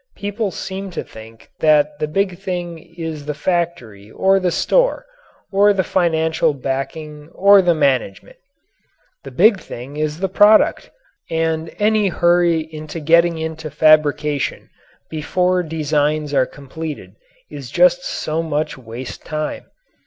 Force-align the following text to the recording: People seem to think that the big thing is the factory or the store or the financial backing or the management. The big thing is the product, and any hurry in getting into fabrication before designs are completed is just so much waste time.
People 0.15 0.49
seem 0.49 0.89
to 0.97 1.03
think 1.03 1.51
that 1.59 1.99
the 1.99 2.07
big 2.07 2.39
thing 2.39 2.79
is 2.97 3.27
the 3.27 3.35
factory 3.35 4.09
or 4.09 4.39
the 4.39 4.49
store 4.49 5.05
or 5.51 5.73
the 5.73 5.83
financial 5.83 6.55
backing 6.55 7.29
or 7.35 7.61
the 7.61 7.75
management. 7.75 8.37
The 9.23 9.29
big 9.29 9.59
thing 9.59 9.97
is 9.97 10.19
the 10.19 10.27
product, 10.27 10.89
and 11.29 11.69
any 11.77 12.07
hurry 12.07 12.61
in 12.61 12.87
getting 12.87 13.37
into 13.37 13.69
fabrication 13.69 14.71
before 15.11 15.61
designs 15.61 16.33
are 16.33 16.47
completed 16.47 17.13
is 17.51 17.69
just 17.69 18.03
so 18.03 18.41
much 18.41 18.79
waste 18.79 19.23
time. 19.23 19.65